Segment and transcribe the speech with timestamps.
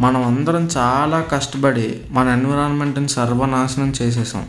[0.00, 4.46] మనం అందరం చాలా కష్టపడి మన ఎన్విరాన్మెంట్ని సర్వనాశనం చేసేసాం.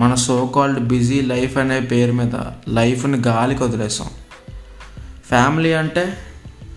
[0.00, 2.34] మన సో కాల్డ్ బిజీ లైఫ్ అనే పేరు మీద
[2.68, 4.08] లైఫ్ని గాలికి వదిలేసాం.
[5.28, 6.18] ఫ్యామిలీ అంటే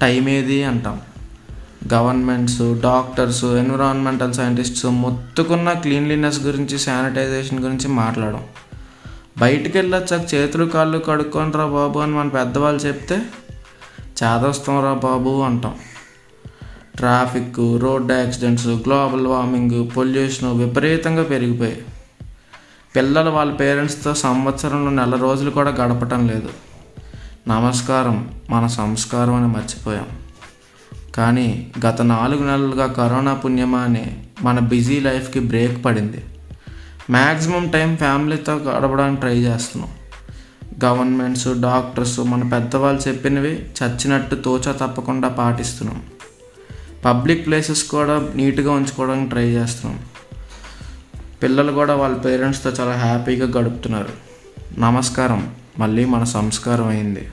[0.01, 1.01] టైం ఏది అంటాం.
[1.93, 8.43] గవర్నమెంట్స్ డాక్టర్స్ ఎన్విరాన్మెంటల్ సైంటిస్ట్స్ మొత్తుకున్న క్లీన్లీనెస్ గురించి శానిటైజేషన్ గురించి మాట్లాడడం
[9.37, 13.15] బయటికి వెళ్ళొచ్చాక చేతులు కాళ్ళు కడుక్కొని రా బాబు అని మన పెద్దవాళ్ళు చెప్తే
[14.23, 15.75] చేదొస్తాం రా బాబు అంటాం.
[16.95, 21.85] Traffic road accidents global warming pollution విపరీతంగా పెరిగిపోయాయి.
[22.95, 26.49] పిల్లలు వాళ్ళ పేరెంట్స్తో సంవత్సరంలో నెల రోజులు కూడా గడపటం లేదు.
[27.47, 30.05] నమస్కారం మన సంస్కారం అని మర్చిపోయాం.
[31.15, 36.25] కానీ గత నాలుగు నెలలుగా కరోనా పుణ్యమా అని మన బిజీ లైఫ్కి బ్రేక్ పడింది.
[37.09, 39.91] మ్యాక్సిమం టైం ఫ్యామిలీతో గడపడానికి ట్రై చేస్తున్నాం.
[40.85, 46.01] గవర్నమెంట్స్ డాక్టర్స్ మన పెద్దవాళ్ళు చెప్పినవి చచ్చినట్టు తోచా తప్పకుండా పాటిస్తున్నాం.
[47.05, 49.99] పబ్లిక్ ప్లేసెస్ కూడా నీట్గా ఉంచుకోవడానికి ట్రై చేస్తున్నాం.
[51.43, 54.09] పిల్లలు కూడా వాళ్ళ పేరెంట్స్తో చాలా హ్యాపీగా గడుపుతున్నారు.
[54.79, 55.55] నమస్కారం.
[55.79, 57.31] మళ్ళీ మన సంస్కారం అయింది.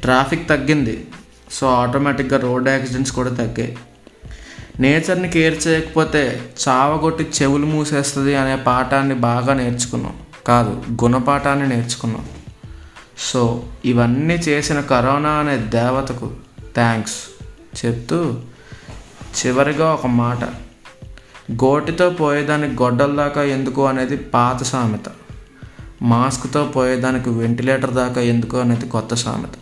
[0.00, 1.08] ట్రాఫిక్ తగ్గింది.
[1.52, 3.78] సో ఆటోమేటిక్గా రోడ్ యాక్సిడెంట్స్ కూడా తగ్గాయి.
[4.80, 10.16] నేచర్ని కేర్ చేయకపోతే చావగొట్టి చెవులు మూసేస్తుంది అనే పాఠాన్ని బాగా నేర్చుకున్నాం.
[10.46, 12.28] కాదు గుణపాఠాన్ని నేర్చుకున్నాం.
[13.18, 16.30] సో ఇవన్నీ చేసిన కరోనా అనే దేవతకు
[16.74, 17.44] థ్యాంక్స్
[17.86, 18.36] చెప్తూ
[19.30, 20.44] చివరిగా ఒక మాట.
[21.52, 25.12] గోటితో పోయేదానికి గొడ్డల దాకా ఎందుకు అనేది పాత సామెత.
[26.02, 29.52] మాస్క్తో పోయేదానికి వెంటిలేటర్ దాకా ఎందుకు అనేది కొత్త సామెత.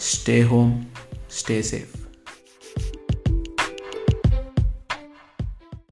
[0.00, 0.84] Stay home
[1.32, 2.07] stay safe.